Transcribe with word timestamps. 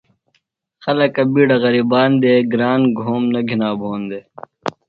خلکہ 0.83 1.21
بِیڈہ 1.33 1.57
غرِیبان 1.63 2.11
دےۡ۔ 2.21 2.41
گران 2.51 2.81
گھوم 2.99 3.23
نہ 3.33 3.39
گِھنا 3.47 3.69
بھون 3.79 4.01
دےۡ۔ 4.09 4.25